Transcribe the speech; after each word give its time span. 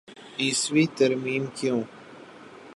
ائیسویں 0.39 0.85
ترمیم 0.97 1.43
کیوں؟ 1.55 1.81